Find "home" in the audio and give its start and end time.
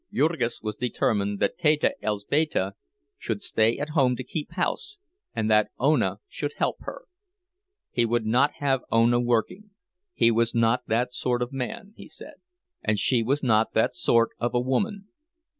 3.89-4.15